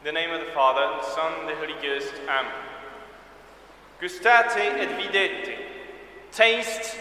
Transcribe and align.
In 0.00 0.06
the 0.06 0.12
name 0.12 0.30
of 0.30 0.40
the 0.40 0.50
Father, 0.52 0.96
the 0.96 1.14
Son, 1.14 1.30
and 1.40 1.48
the 1.50 1.54
Holy 1.56 1.74
Ghost. 1.74 2.14
Amen. 2.26 2.50
Gustate 4.00 4.56
et 4.56 4.98
videte. 4.98 5.58
Taste 6.32 6.96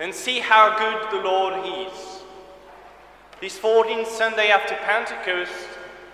and 0.00 0.12
see 0.12 0.40
how 0.40 0.76
good 0.76 1.12
the 1.12 1.24
Lord 1.24 1.54
is. 1.64 2.22
This 3.40 3.56
14th 3.56 4.08
Sunday 4.08 4.48
after 4.48 4.74
Pentecost 4.74 5.52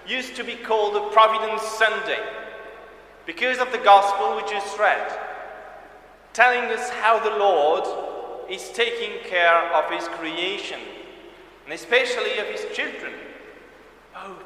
used 0.06 0.36
to 0.36 0.44
be 0.44 0.56
called 0.56 0.94
the 0.94 1.08
Providence 1.08 1.62
Sunday 1.62 2.20
because 3.24 3.56
of 3.56 3.72
the 3.72 3.78
Gospel 3.78 4.36
we 4.36 4.42
just 4.42 4.78
read, 4.78 5.18
telling 6.34 6.70
us 6.70 6.90
how 6.90 7.18
the 7.18 7.38
Lord 7.38 8.50
is 8.50 8.68
taking 8.72 9.24
care 9.24 9.72
of 9.72 9.90
His 9.90 10.06
creation 10.08 10.80
and 11.64 11.72
especially 11.72 12.36
of 12.36 12.46
His 12.48 12.66
children, 12.76 13.14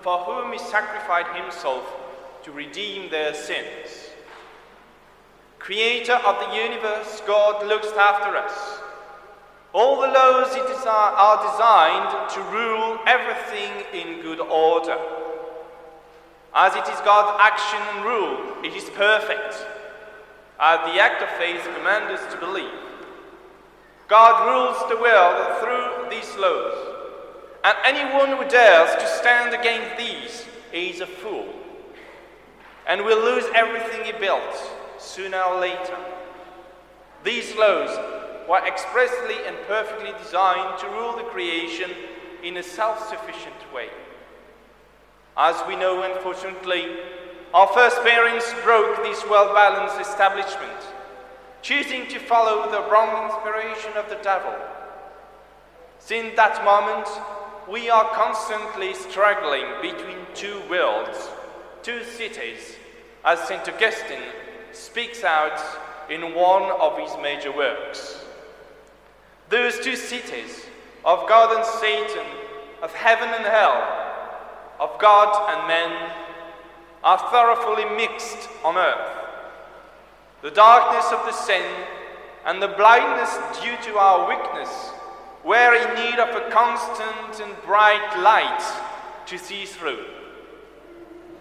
for 0.03 0.19
whom 0.19 0.53
He 0.53 0.59
sacrificed 0.59 1.37
Himself 1.37 1.85
to 2.45 2.53
redeem 2.53 3.11
their 3.11 3.35
sins. 3.35 4.11
Creator 5.59 6.15
of 6.15 6.39
the 6.41 6.57
universe, 6.57 7.23
God 7.27 7.67
looks 7.67 7.89
after 7.93 8.37
us. 8.37 8.81
All 9.73 10.01
the 10.01 10.09
laws 10.09 10.55
are 10.87 11.51
designed 11.51 12.31
to 12.31 12.41
rule 12.53 12.99
everything 13.07 13.73
in 13.93 14.23
good 14.23 14.41
order. 14.41 14.99
As 16.55 16.77
it 16.77 16.87
is 16.89 17.01
God's 17.01 17.41
action 17.43 17.81
and 17.95 18.05
rule, 18.05 18.39
it 18.63 18.75
is 18.75 18.89
perfect. 18.91 19.55
As 20.61 20.79
the 20.87 21.01
act 21.01 21.23
of 21.23 21.29
faith 21.31 21.63
commands 21.77 22.21
us 22.21 22.33
to 22.33 22.39
believe. 22.39 22.71
God 24.07 24.47
rules 24.47 24.89
the 24.89 25.01
world 25.01 25.59
through 25.61 26.11
these 26.11 26.37
laws, 26.37 26.94
and 27.65 27.77
anyone 27.85 28.29
who 28.29 28.49
dares 28.49 28.95
to 28.95 29.07
stand 29.07 29.55
against 29.55 29.97
these 29.97 30.45
is 30.71 31.01
a 31.01 31.07
fool 31.07 31.49
and 32.87 33.03
will 33.05 33.25
lose 33.25 33.45
everything 33.55 34.05
he 34.05 34.13
built 34.13 34.71
sooner 34.99 35.41
or 35.41 35.61
later. 35.61 35.97
These 37.25 37.57
laws 37.57 37.89
were 38.47 38.65
expressly 38.67 39.37
and 39.47 39.57
perfectly 39.67 40.13
designed 40.23 40.79
to 40.81 40.89
rule 40.89 41.17
the 41.17 41.23
creation 41.25 41.91
in 42.43 42.59
a 42.59 42.63
self 42.63 43.09
sufficient 43.09 43.73
way. 43.75 43.89
As 45.35 45.57
we 45.67 45.75
know, 45.75 46.03
unfortunately, 46.03 46.85
our 47.55 47.67
first 47.69 47.97
parents 48.03 48.53
broke 48.63 49.03
this 49.03 49.25
well 49.31 49.55
balanced 49.55 49.99
establishment, 49.99 50.79
choosing 51.63 52.07
to 52.09 52.19
follow 52.19 52.71
the 52.71 52.91
wrong 52.91 53.31
inspiration 53.31 53.93
of 53.97 54.11
the 54.11 54.19
devil. 54.23 54.55
Since 55.99 56.37
that 56.37 56.63
moment, 56.63 57.09
we 57.71 57.89
are 57.89 58.09
constantly 58.11 58.95
struggling 58.95 59.65
between 59.81 60.19
two 60.35 60.61
worlds, 60.69 61.29
two 61.83 62.05
cities, 62.05 62.77
as 63.25 63.41
St. 63.41 63.67
Augustine 63.69 64.23
speaks 64.73 65.25
out 65.25 65.61
in 66.11 66.35
one 66.35 66.71
of 66.81 66.99
his 66.99 67.11
major 67.23 67.55
works. 67.57 68.23
Those 69.49 69.79
two 69.81 69.97
cities, 69.97 70.67
of 71.05 71.29
God 71.29 71.57
and 71.57 71.65
Satan, 71.81 72.27
of 72.83 72.93
heaven 72.93 73.29
and 73.29 73.45
hell, 73.45 73.83
of 74.81 74.99
God 74.99 75.55
and 75.55 75.69
men, 75.69 76.11
are 77.03 77.19
thoroughly 77.31 77.85
mixed 77.97 78.49
on 78.65 78.77
earth. 78.77 79.11
The 80.43 80.51
darkness 80.51 81.13
of 81.13 81.25
the 81.25 81.33
sin 81.33 81.65
and 82.45 82.61
the 82.61 82.69
blindness 82.69 83.35
due 83.63 83.77
to 83.91 83.99
our 83.99 84.29
weakness 84.29 84.91
were 85.45 85.75
in 85.75 85.95
need 85.95 86.19
of 86.19 86.35
a 86.35 86.51
constant 86.51 87.47
and 87.47 87.63
bright 87.65 88.19
light 88.21 88.65
to 89.27 89.39
see 89.39 89.67
through. 89.67 90.05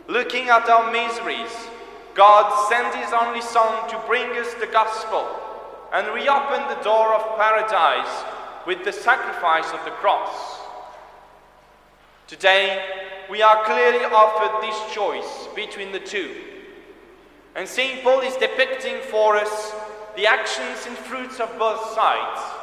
Looking 0.08 0.50
at 0.50 0.68
our 0.68 0.92
miseries, 0.92 1.56
God 2.14 2.70
sent 2.70 2.94
His 2.96 3.14
only 3.14 3.42
Son 3.42 3.90
to 3.90 3.98
bring 4.06 4.30
us 4.38 4.54
the 4.56 4.68
gospel 4.68 5.26
and 5.94 6.08
reopen 6.14 6.68
the 6.68 6.84
door 6.84 7.14
of 7.14 7.38
paradise 7.38 8.24
with 8.68 8.84
the 8.84 8.92
sacrifice 8.92 9.72
of 9.72 9.84
the 9.86 9.92
cross. 9.92 10.60
Today, 12.28 12.84
we 13.30 13.42
are 13.42 13.64
clearly 13.64 14.04
offered 14.06 14.62
this 14.62 14.94
choice 14.94 15.48
between 15.56 15.92
the 15.94 16.00
two. 16.00 16.36
And 17.56 17.68
St. 17.68 18.04
Paul 18.04 18.20
is 18.20 18.36
depicting 18.36 19.00
for 19.10 19.38
us 19.38 19.74
the 20.16 20.28
actions 20.28 20.86
and 20.88 20.98
fruits 20.98 21.40
of 21.40 21.58
both 21.58 21.94
sides 21.94 22.63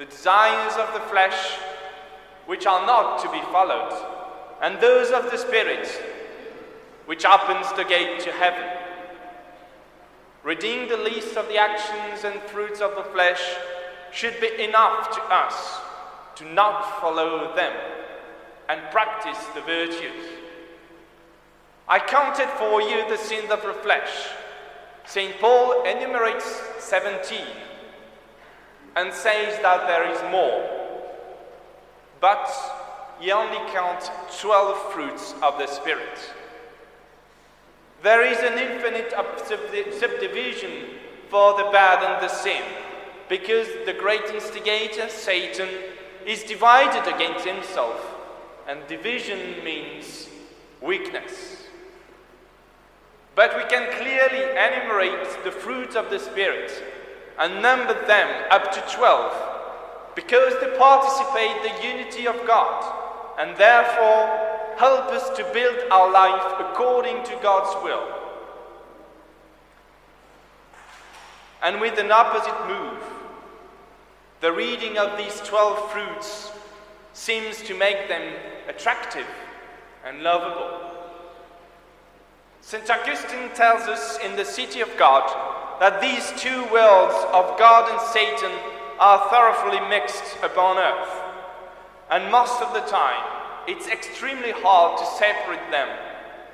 the 0.00 0.06
desires 0.06 0.72
of 0.78 0.94
the 0.94 1.08
flesh, 1.10 1.58
which 2.46 2.64
are 2.66 2.86
not 2.86 3.22
to 3.22 3.30
be 3.30 3.40
followed, 3.52 3.92
and 4.62 4.80
those 4.80 5.10
of 5.10 5.30
the 5.30 5.36
Spirit, 5.36 5.86
which 7.04 7.26
opens 7.26 7.70
the 7.74 7.84
gate 7.84 8.18
to 8.18 8.32
heaven. 8.32 8.66
Redeem 10.42 10.88
the 10.88 10.96
least 10.96 11.36
of 11.36 11.46
the 11.48 11.58
actions 11.58 12.24
and 12.24 12.40
fruits 12.44 12.80
of 12.80 12.94
the 12.94 13.04
flesh 13.12 13.42
should 14.10 14.40
be 14.40 14.64
enough 14.64 15.10
to 15.10 15.20
us 15.24 15.80
to 16.36 16.50
not 16.50 16.98
follow 16.98 17.54
them 17.54 17.76
and 18.70 18.80
practice 18.90 19.44
the 19.54 19.60
virtues. 19.60 20.24
I 21.86 21.98
counted 21.98 22.48
for 22.56 22.80
you 22.80 23.06
the 23.06 23.18
sins 23.18 23.50
of 23.50 23.60
the 23.60 23.74
flesh. 23.74 24.28
St. 25.04 25.38
Paul 25.40 25.84
enumerates 25.84 26.62
17 26.78 27.44
and 28.96 29.12
says 29.12 29.60
that 29.62 29.86
there 29.86 30.10
is 30.10 30.20
more. 30.30 30.68
But 32.20 32.50
he 33.20 33.32
only 33.32 33.58
counts 33.72 34.10
12 34.40 34.92
fruits 34.92 35.34
of 35.42 35.58
the 35.58 35.66
Spirit. 35.66 36.18
There 38.02 38.24
is 38.24 38.38
an 38.38 38.58
infinite 38.58 39.12
subdivision 39.92 40.88
for 41.28 41.56
the 41.56 41.70
bad 41.70 42.02
and 42.02 42.22
the 42.22 42.32
sin, 42.32 42.62
because 43.28 43.68
the 43.84 43.92
great 43.92 44.24
instigator, 44.34 45.08
Satan, 45.08 45.68
is 46.26 46.42
divided 46.42 47.06
against 47.14 47.46
himself, 47.46 48.04
and 48.66 48.86
division 48.88 49.62
means 49.64 50.28
weakness. 50.80 51.64
But 53.34 53.56
we 53.56 53.64
can 53.64 53.90
clearly 53.98 54.42
enumerate 54.50 55.44
the 55.44 55.52
fruits 55.52 55.94
of 55.94 56.10
the 56.10 56.18
Spirit 56.18 56.82
and 57.40 57.62
number 57.62 57.94
them 58.06 58.44
up 58.50 58.70
to 58.70 58.96
12 58.96 60.14
because 60.14 60.52
they 60.60 60.76
participate 60.76 61.62
the 61.62 61.86
unity 61.88 62.26
of 62.28 62.46
God 62.46 63.38
and 63.38 63.56
therefore 63.56 64.76
help 64.76 65.06
us 65.06 65.36
to 65.36 65.50
build 65.52 65.90
our 65.90 66.12
life 66.12 66.54
according 66.60 67.24
to 67.24 67.38
God's 67.42 67.82
will. 67.82 68.06
And 71.62 71.80
with 71.80 71.98
an 71.98 72.12
opposite 72.12 72.68
move, 72.68 73.02
the 74.40 74.52
reading 74.52 74.98
of 74.98 75.16
these 75.16 75.40
12 75.40 75.92
fruits 75.92 76.50
seems 77.14 77.62
to 77.62 77.74
make 77.74 78.08
them 78.08 78.34
attractive 78.68 79.26
and 80.06 80.22
lovable. 80.22 80.80
St. 82.60 82.88
Augustine 82.90 83.50
tells 83.54 83.82
us 83.82 84.18
in 84.24 84.36
The 84.36 84.44
City 84.44 84.80
of 84.80 84.94
God 84.98 85.59
that 85.80 86.00
these 86.02 86.30
two 86.38 86.62
worlds 86.70 87.16
of 87.32 87.58
God 87.58 87.90
and 87.90 88.00
Satan 88.12 88.52
are 88.98 89.30
thoroughly 89.30 89.80
mixed 89.88 90.36
upon 90.42 90.76
earth. 90.76 91.08
And 92.10 92.30
most 92.30 92.60
of 92.60 92.74
the 92.74 92.80
time, 92.80 93.24
it's 93.66 93.88
extremely 93.88 94.50
hard 94.50 94.98
to 94.98 95.06
separate 95.06 95.70
them, 95.70 95.88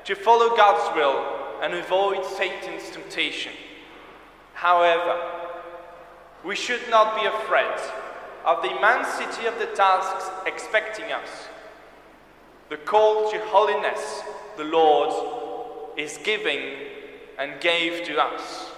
to 0.04 0.14
follow 0.14 0.56
God's 0.56 0.94
will 0.94 1.60
and 1.60 1.74
avoid 1.74 2.24
Satan's 2.24 2.88
temptation. 2.90 3.52
However, 4.54 5.20
we 6.44 6.54
should 6.54 6.88
not 6.88 7.20
be 7.20 7.26
afraid 7.26 7.80
of 8.44 8.62
the 8.62 8.78
immensity 8.78 9.46
of 9.46 9.58
the 9.58 9.66
tasks 9.74 10.30
expecting 10.46 11.10
us. 11.10 11.48
The 12.68 12.76
call 12.76 13.32
to 13.32 13.38
holiness 13.46 14.22
the 14.56 14.64
Lord 14.64 15.98
is 15.98 16.20
giving 16.22 16.76
and 17.40 17.60
gave 17.60 18.06
to 18.06 18.22
us. 18.22 18.70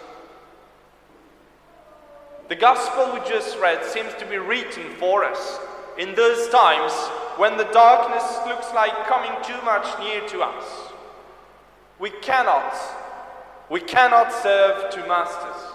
The 2.48 2.56
gospel 2.56 3.12
we 3.12 3.20
just 3.28 3.58
read 3.58 3.84
seems 3.84 4.14
to 4.14 4.24
be 4.26 4.38
written 4.38 4.94
for 4.94 5.22
us 5.22 5.58
in 5.98 6.14
those 6.14 6.48
times 6.48 6.92
when 7.36 7.58
the 7.58 7.64
darkness 7.64 8.24
looks 8.46 8.72
like 8.74 9.06
coming 9.06 9.32
too 9.44 9.60
much 9.66 9.86
near 9.98 10.26
to 10.28 10.40
us. 10.40 10.64
We 11.98 12.08
cannot, 12.08 12.74
we 13.68 13.80
cannot 13.80 14.32
serve 14.32 14.90
two 14.90 15.06
masters. 15.06 15.72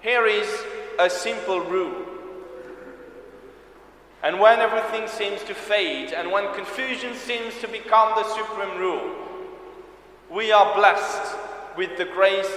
Here 0.00 0.24
is 0.24 0.48
a 0.98 1.10
simple 1.10 1.60
rule. 1.60 2.06
And 4.22 4.40
when 4.40 4.60
everything 4.60 5.06
seems 5.06 5.42
to 5.44 5.54
fade 5.54 6.14
and 6.14 6.32
when 6.32 6.54
confusion 6.54 7.14
seems 7.14 7.58
to 7.60 7.68
become 7.68 8.14
the 8.14 8.24
supreme 8.24 8.78
rule, 8.78 9.16
we 10.30 10.50
are 10.50 10.74
blessed 10.74 11.36
with 11.76 11.98
the 11.98 12.06
grace, 12.06 12.50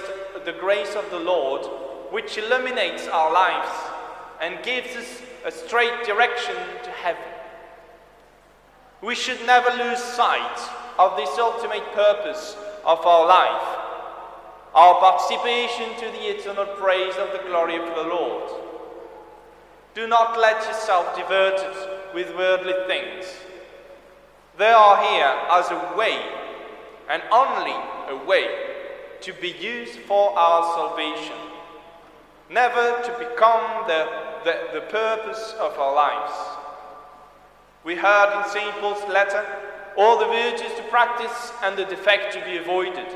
the 0.46 0.52
grace 0.52 0.94
of 0.94 1.10
the 1.10 1.20
Lord, 1.20 1.83
which 2.14 2.38
illuminates 2.38 3.08
our 3.08 3.32
lives 3.32 3.76
and 4.40 4.62
gives 4.62 4.94
us 4.94 5.20
a 5.44 5.50
straight 5.50 6.04
direction 6.06 6.54
to 6.84 6.90
heaven. 6.90 7.20
We 9.02 9.16
should 9.16 9.44
never 9.44 9.68
lose 9.70 9.98
sight 9.98 10.60
of 10.96 11.16
this 11.16 11.36
ultimate 11.40 11.82
purpose 11.92 12.54
of 12.84 13.04
our 13.04 13.26
life, 13.26 13.78
our 14.76 14.94
participation 15.00 15.90
to 15.98 16.06
the 16.12 16.38
eternal 16.38 16.66
praise 16.76 17.16
of 17.16 17.32
the 17.32 17.42
glory 17.48 17.78
of 17.78 17.96
the 17.96 18.04
Lord. 18.04 18.48
Do 19.96 20.06
not 20.06 20.38
let 20.38 20.64
yourself 20.68 21.16
diverted 21.16 22.14
with 22.14 22.32
worldly 22.36 22.74
things. 22.86 23.26
They 24.56 24.70
are 24.70 25.02
here 25.02 25.34
as 25.50 25.68
a 25.72 25.96
way, 25.98 26.22
and 27.10 27.24
only 27.32 27.74
a 28.08 28.24
way, 28.24 28.46
to 29.22 29.32
be 29.32 29.50
used 29.50 29.98
for 30.06 30.38
our 30.38 30.62
salvation, 30.76 31.53
never 32.50 33.02
to 33.02 33.10
become 33.18 33.86
the, 33.86 34.06
the, 34.44 34.80
the 34.80 34.86
purpose 34.86 35.54
of 35.58 35.78
our 35.78 35.94
lives. 35.94 36.32
We 37.84 37.96
heard 37.96 38.42
in 38.42 38.50
St. 38.50 38.72
Paul's 38.80 39.06
letter 39.10 39.44
all 39.96 40.18
the 40.18 40.26
virtues 40.26 40.74
to 40.76 40.82
practice 40.84 41.52
and 41.62 41.76
the 41.76 41.84
defect 41.84 42.32
to 42.34 42.44
be 42.44 42.56
avoided. 42.56 43.06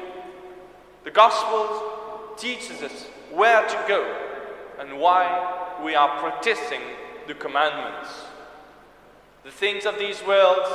The 1.05 1.11
Gospel 1.11 2.35
teaches 2.37 2.83
us 2.83 3.07
where 3.33 3.67
to 3.67 3.85
go 3.89 4.17
and 4.79 4.99
why 4.99 5.79
we 5.85 5.95
are 5.95 6.19
practicing 6.21 6.81
the 7.27 7.35
commandments. 7.35 8.11
The 9.45 9.51
things 9.51 9.87
of 9.87 9.99
these 9.99 10.23
worlds, 10.27 10.69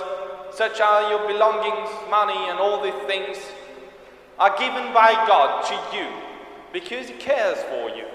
such 0.56 0.82
are 0.82 1.10
your 1.10 1.28
belongings, 1.28 1.90
money, 2.10 2.50
and 2.50 2.60
all 2.60 2.82
these 2.82 3.08
things, 3.08 3.38
are 4.40 4.58
given 4.58 4.94
by 4.94 5.14
God 5.28 5.64
to 5.66 5.98
you 5.98 6.08
because 6.72 7.08
He 7.08 7.16
cares 7.16 7.60
for 7.64 7.90
you. 7.90 8.06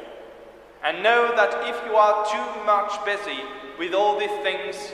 And 0.85 1.03
know 1.03 1.35
that 1.35 1.69
if 1.69 1.77
you 1.87 1.97
are 1.97 2.25
too 2.27 2.65
much 2.65 3.05
busy 3.05 3.41
with 3.79 3.95
all 3.95 4.19
these 4.19 4.31
things, 4.43 4.93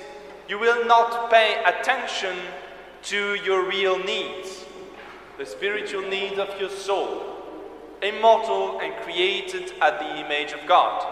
you 0.49 0.59
will 0.59 0.85
not 0.87 1.31
pay 1.31 1.63
attention 1.65 2.37
to 3.05 3.35
your 3.45 3.69
real 3.69 3.99
needs, 3.99 4.65
the 5.39 5.45
spiritual 5.45 6.03
needs 6.03 6.39
of 6.39 6.49
your 6.61 6.71
soul, 6.71 7.23
immortal 8.03 8.81
and 8.81 8.95
created 9.03 9.73
at 9.81 9.99
the 9.99 10.25
image 10.25 10.53
of 10.53 10.67
God. 10.67 11.07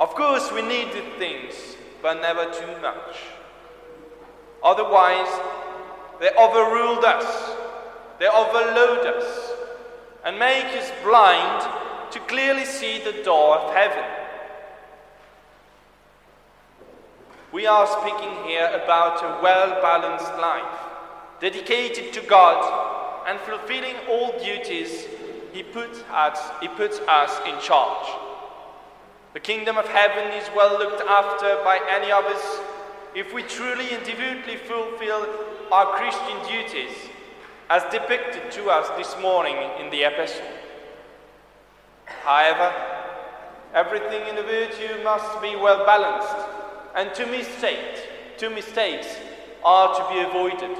Of 0.00 0.14
course, 0.14 0.50
we 0.52 0.62
need 0.62 0.88
the 0.92 1.02
things, 1.18 1.54
but 2.00 2.20
never 2.20 2.46
too 2.52 2.80
much. 2.80 3.16
Otherwise, 4.62 5.28
they 6.20 6.30
overruled 6.30 7.04
us, 7.04 7.56
they 8.18 8.28
overload 8.28 9.06
us, 9.06 9.52
and 10.24 10.38
make 10.38 10.66
us 10.76 10.90
blind 11.02 11.66
to 12.12 12.20
clearly 12.20 12.64
see 12.64 12.98
the 12.98 13.22
door 13.22 13.56
of 13.58 13.74
heaven. 13.74 14.04
We 17.52 17.66
are 17.66 17.86
speaking 17.86 18.44
here 18.44 18.70
about 18.82 19.22
a 19.22 19.42
well 19.42 19.80
balanced 19.82 20.32
life, 20.38 20.78
dedicated 21.40 22.12
to 22.14 22.20
God 22.22 23.28
and 23.28 23.38
fulfilling 23.40 23.96
all 24.08 24.32
duties 24.42 25.06
He 25.52 25.62
puts 25.62 26.00
us, 26.10 26.38
he 26.62 26.68
puts 26.68 26.98
us 27.00 27.38
in 27.46 27.60
charge. 27.60 28.08
The 29.34 29.40
kingdom 29.40 29.76
of 29.76 29.86
heaven 29.86 30.32
is 30.32 30.48
well 30.56 30.78
looked 30.78 31.02
after 31.02 31.60
by 31.62 31.78
any 31.90 32.10
of 32.10 32.24
us 32.24 32.60
if 33.14 33.34
we 33.34 33.42
truly 33.42 33.90
and 33.92 34.04
devoutly 34.04 34.56
fulfill 34.56 35.26
our 35.70 35.86
Christian 35.96 36.38
duties 36.48 36.96
as 37.68 37.82
depicted 37.92 38.50
to 38.52 38.70
us 38.70 38.88
this 38.96 39.20
morning 39.22 39.56
in 39.80 39.90
the 39.90 40.04
epistle. 40.04 40.46
However, 42.04 42.72
everything 43.74 44.26
in 44.28 44.36
the 44.36 44.42
virtue 44.42 45.02
must 45.02 45.40
be 45.40 45.56
well 45.56 45.84
balanced 45.86 46.52
and 46.94 47.14
two 47.14 47.26
mistakes, 47.26 48.00
two 48.36 48.50
mistakes 48.50 49.06
are 49.64 49.94
to 49.94 50.14
be 50.14 50.20
avoided. 50.20 50.76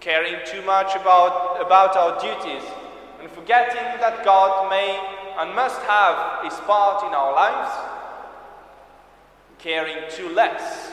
Caring 0.00 0.36
too 0.46 0.62
much 0.62 0.94
about, 0.94 1.60
about 1.64 1.96
our 1.96 2.20
duties 2.20 2.68
and 3.20 3.30
forgetting 3.30 4.00
that 4.00 4.24
God 4.24 4.70
may 4.70 4.98
and 5.38 5.54
must 5.54 5.80
have 5.82 6.44
his 6.44 6.54
part 6.60 7.04
in 7.04 7.14
our 7.14 7.32
lives. 7.34 7.74
Caring 9.58 10.10
too 10.10 10.28
less 10.30 10.92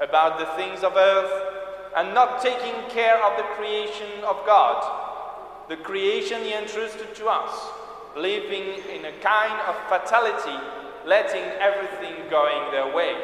about 0.00 0.38
the 0.38 0.46
things 0.56 0.82
of 0.82 0.96
earth 0.96 1.52
and 1.96 2.12
not 2.12 2.42
taking 2.42 2.74
care 2.90 3.22
of 3.24 3.36
the 3.36 3.44
creation 3.54 4.24
of 4.24 4.44
God, 4.44 5.68
the 5.68 5.76
creation 5.76 6.42
he 6.42 6.52
entrusted 6.52 7.14
to 7.14 7.26
us, 7.28 7.70
living 8.16 8.82
in 8.94 9.04
a 9.04 9.12
kind 9.20 9.60
of 9.68 9.76
fatality, 9.88 10.58
letting 11.06 11.44
everything 11.60 12.14
going 12.30 12.70
their 12.70 12.94
way. 12.94 13.16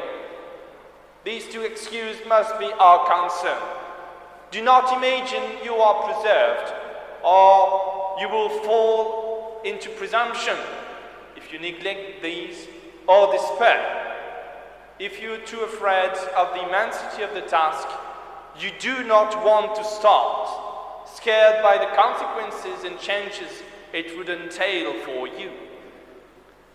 These 1.23 1.49
two 1.49 1.61
excuses 1.61 2.21
must 2.27 2.57
be 2.59 2.71
our 2.73 3.05
concern. 3.07 3.61
Do 4.51 4.61
not 4.61 4.97
imagine 4.97 5.63
you 5.63 5.75
are 5.75 6.13
preserved, 6.13 6.73
or 7.23 8.17
you 8.19 8.27
will 8.27 8.49
fall 8.63 9.61
into 9.63 9.89
presumption 9.91 10.57
if 11.35 11.53
you 11.53 11.59
neglect 11.59 12.21
these, 12.21 12.67
or 13.07 13.31
despair. 13.31 13.97
If 14.99 15.21
you 15.21 15.33
are 15.33 15.45
too 15.45 15.61
afraid 15.61 16.11
of 16.35 16.53
the 16.53 16.67
immensity 16.67 17.23
of 17.23 17.33
the 17.33 17.41
task, 17.41 17.87
you 18.59 18.71
do 18.79 19.03
not 19.03 19.43
want 19.43 19.75
to 19.75 19.83
start, 19.83 21.07
scared 21.15 21.63
by 21.63 21.77
the 21.77 21.95
consequences 21.95 22.83
and 22.83 22.99
changes 22.99 23.63
it 23.93 24.17
would 24.17 24.29
entail 24.29 24.93
for 25.05 25.27
you. 25.27 25.51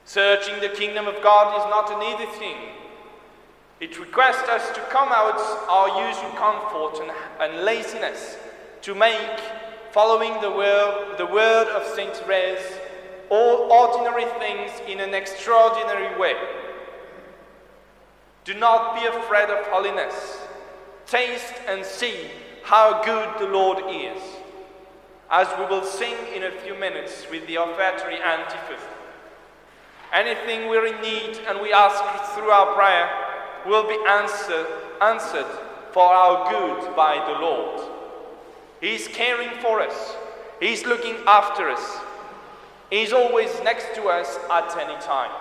Searching 0.05 0.61
the 0.61 0.69
kingdom 0.69 1.07
of 1.07 1.23
God 1.23 1.59
is 1.59 1.71
not 1.71 1.91
an 1.91 2.03
easy 2.03 2.39
thing. 2.39 2.57
It 3.81 3.99
requests 3.99 4.49
us 4.49 4.75
to 4.75 4.81
come 4.83 5.09
out 5.11 5.39
our 5.69 6.09
usual 6.09 6.31
comfort 6.31 7.03
and, 7.03 7.13
and 7.41 7.65
laziness 7.65 8.37
to 8.83 8.95
make, 8.95 9.41
following 9.91 10.41
the 10.41 10.51
word, 10.51 11.17
the 11.19 11.27
word 11.27 11.69
of 11.69 11.95
Saint 11.95 12.17
Therese, 12.17 12.79
all 13.29 13.71
ordinary 13.71 14.25
things 14.39 14.71
in 14.89 15.01
an 15.01 15.13
extraordinary 15.13 16.19
way. 16.19 16.37
Do 18.45 18.55
not 18.55 18.95
be 18.95 19.07
afraid 19.07 19.51
of 19.51 19.67
holiness. 19.67 20.39
Taste 21.07 21.55
and 21.67 21.85
see 21.85 22.31
how 22.63 23.03
good 23.05 23.29
the 23.41 23.53
Lord 23.53 23.79
is, 23.91 24.23
as 25.31 25.49
we 25.59 25.65
will 25.67 25.85
sing 25.85 26.17
in 26.35 26.45
a 26.45 26.51
few 26.51 26.75
minutes 26.75 27.27
with 27.31 27.47
the 27.47 27.57
offertory 27.57 28.19
antiphon. 28.23 28.77
Anything 30.13 30.69
we're 30.69 30.87
in 30.87 31.01
need 31.01 31.39
and 31.49 31.61
we 31.61 31.73
ask 31.73 32.35
through 32.35 32.51
our 32.51 32.75
prayer, 32.75 33.11
will 33.67 33.87
be 33.89 33.99
answer, 34.09 34.67
answered 35.01 35.47
for 35.93 36.05
our 36.05 36.51
good 36.51 36.95
by 36.95 37.17
the 37.27 37.41
Lord. 37.41 37.81
He's 38.81 39.09
caring 39.09 39.51
for 39.61 39.81
us, 39.81 40.15
He's 40.61 40.87
looking 40.87 41.17
after 41.27 41.69
us, 41.69 41.99
He's 42.91 43.13
always 43.13 43.51
next 43.65 43.95
to 43.97 44.05
us 44.05 44.39
at 44.51 44.77
any 44.79 44.99
time. 45.03 45.33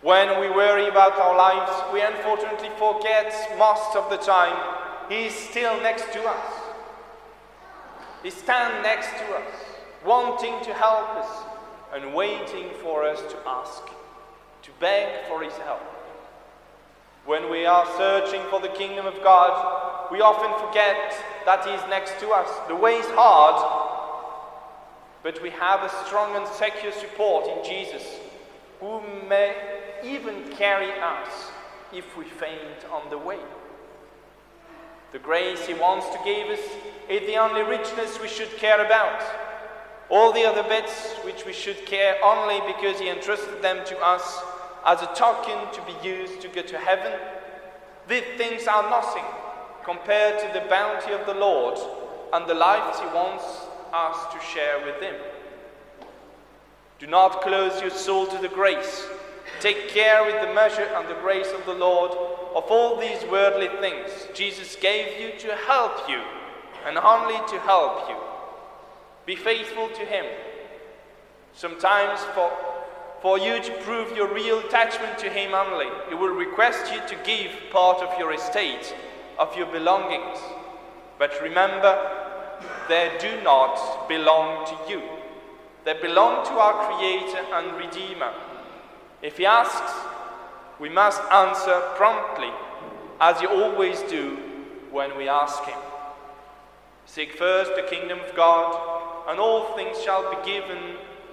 When 0.00 0.40
we 0.40 0.48
worry 0.48 0.88
about 0.88 1.18
our 1.18 1.36
lives, 1.36 1.92
we 1.92 2.00
unfortunately 2.00 2.70
forget 2.78 3.34
most 3.58 3.96
of 3.96 4.08
the 4.10 4.16
time 4.16 4.56
He's 5.08 5.34
still 5.34 5.80
next 5.82 6.12
to 6.12 6.22
us. 6.22 6.57
He 8.22 8.30
stands 8.30 8.82
next 8.82 9.10
to 9.10 9.34
us, 9.36 9.52
wanting 10.04 10.62
to 10.64 10.74
help 10.74 11.08
us 11.16 11.44
and 11.94 12.14
waiting 12.14 12.70
for 12.82 13.04
us 13.04 13.20
to 13.32 13.38
ask, 13.46 13.82
to 14.62 14.70
beg 14.80 15.26
for 15.28 15.42
His 15.42 15.54
help. 15.58 15.82
When 17.24 17.50
we 17.50 17.66
are 17.66 17.86
searching 17.96 18.42
for 18.50 18.60
the 18.60 18.68
kingdom 18.68 19.06
of 19.06 19.22
God, 19.22 20.10
we 20.10 20.20
often 20.20 20.50
forget 20.66 21.14
that 21.44 21.64
He 21.64 21.72
is 21.72 21.82
next 21.88 22.18
to 22.20 22.30
us. 22.30 22.48
The 22.68 22.74
way 22.74 22.94
is 22.94 23.06
hard, 23.10 23.56
but 25.22 25.42
we 25.42 25.50
have 25.50 25.82
a 25.82 26.06
strong 26.06 26.36
and 26.36 26.46
secure 26.48 26.92
support 26.92 27.46
in 27.46 27.64
Jesus, 27.64 28.04
who 28.80 29.00
may 29.28 29.54
even 30.04 30.48
carry 30.52 30.90
us 31.00 31.50
if 31.92 32.16
we 32.16 32.24
faint 32.24 32.84
on 32.90 33.08
the 33.10 33.18
way. 33.18 33.38
The 35.12 35.18
grace 35.18 35.66
He 35.66 35.74
wants 35.74 36.06
to 36.10 36.18
give 36.24 36.48
us 36.48 36.64
is 37.08 37.26
the 37.26 37.36
only 37.36 37.62
richness 37.62 38.20
we 38.20 38.28
should 38.28 38.54
care 38.56 38.84
about. 38.84 39.22
All 40.10 40.32
the 40.32 40.44
other 40.44 40.62
bits 40.62 41.14
which 41.24 41.44
we 41.44 41.52
should 41.52 41.84
care 41.86 42.16
only 42.22 42.60
because 42.72 42.98
He 42.98 43.08
entrusted 43.08 43.62
them 43.62 43.84
to 43.86 43.98
us 43.98 44.38
as 44.84 45.02
a 45.02 45.14
token 45.14 45.72
to 45.72 45.82
be 45.82 46.08
used 46.08 46.40
to 46.40 46.48
get 46.48 46.68
to 46.68 46.78
heaven, 46.78 47.12
these 48.08 48.24
things 48.36 48.66
are 48.66 48.88
nothing 48.88 49.24
compared 49.84 50.38
to 50.38 50.58
the 50.58 50.66
bounty 50.68 51.12
of 51.12 51.26
the 51.26 51.34
Lord 51.34 51.78
and 52.32 52.46
the 52.46 52.54
lives 52.54 52.98
He 52.98 53.06
wants 53.06 53.44
us 53.92 54.32
to 54.32 54.40
share 54.40 54.84
with 54.84 55.00
Him. 55.02 55.14
Do 56.98 57.06
not 57.06 57.42
close 57.42 57.80
your 57.80 57.90
soul 57.90 58.26
to 58.26 58.38
the 58.38 58.48
grace. 58.48 59.06
Take 59.60 59.88
care 59.88 60.24
with 60.24 60.40
the 60.40 60.52
measure 60.54 60.88
and 60.94 61.08
the 61.08 61.20
grace 61.20 61.50
of 61.52 61.64
the 61.64 61.74
Lord 61.74 62.37
of 62.54 62.64
all 62.70 62.96
these 62.96 63.24
worldly 63.30 63.68
things 63.80 64.10
Jesus 64.34 64.76
gave 64.76 65.20
you 65.20 65.38
to 65.40 65.54
help 65.54 66.08
you 66.08 66.20
and 66.86 66.96
only 66.98 67.38
to 67.48 67.58
help 67.60 68.08
you. 68.08 68.16
Be 69.26 69.36
faithful 69.36 69.88
to 69.88 70.04
Him. 70.04 70.26
Sometimes 71.54 72.20
for 72.34 72.50
for 73.20 73.38
you 73.38 73.60
to 73.60 73.72
prove 73.82 74.16
your 74.16 74.32
real 74.32 74.60
attachment 74.60 75.18
to 75.18 75.28
Him 75.28 75.54
only. 75.54 75.86
He 76.08 76.14
will 76.14 76.34
request 76.34 76.92
you 76.92 77.00
to 77.08 77.24
give 77.24 77.50
part 77.72 78.00
of 78.00 78.18
your 78.18 78.32
estate 78.32 78.94
of 79.38 79.56
your 79.56 79.66
belongings, 79.66 80.38
but 81.18 81.32
remember, 81.42 81.94
they 82.88 83.16
do 83.20 83.40
not 83.42 84.08
belong 84.08 84.66
to 84.66 84.90
you. 84.90 85.02
They 85.84 85.94
belong 85.94 86.44
to 86.46 86.52
our 86.52 86.86
Creator 86.86 87.44
and 87.52 87.76
Redeemer. 87.78 88.32
If 89.22 89.36
He 89.38 89.46
asks, 89.46 89.92
we 90.80 90.88
must 90.88 91.20
answer 91.32 91.80
promptly, 91.96 92.50
as 93.20 93.40
you 93.42 93.48
always 93.48 94.00
do 94.02 94.36
when 94.90 95.16
we 95.16 95.28
ask 95.28 95.62
Him. 95.64 95.78
Seek 97.06 97.36
first 97.36 97.72
the 97.74 97.82
kingdom 97.82 98.20
of 98.20 98.34
God, 98.36 99.28
and 99.28 99.40
all 99.40 99.74
things 99.76 100.00
shall 100.02 100.30
be 100.30 100.50
given 100.50 100.78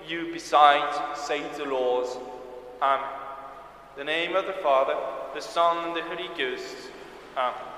you 0.07 0.31
besides, 0.33 0.97
saith 1.19 1.57
the 1.57 1.65
Lord. 1.65 2.07
Amen. 2.81 3.09
The 3.97 4.03
name 4.03 4.35
of 4.35 4.45
the 4.45 4.53
Father, 4.53 4.95
the 5.33 5.41
Son, 5.41 5.87
and 5.87 5.95
the 5.95 6.03
Holy 6.03 6.29
Ghost. 6.37 6.75
Amen. 7.37 7.75